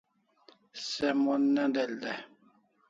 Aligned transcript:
Se 0.85 1.13
Mon 1.21 1.43
ne 1.53 1.65
del 1.77 1.93
dai 2.03 2.21